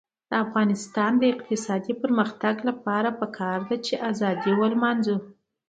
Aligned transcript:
د 0.29 0.31
افغانستان 0.45 1.11
د 1.17 1.23
اقتصادي 1.33 1.93
پرمختګ 2.03 2.55
لپاره 2.69 3.09
پکار 3.21 3.59
ده 3.69 3.77
چې 3.85 3.93
ازادي 4.09 4.51
ولمانځو. 4.61 5.17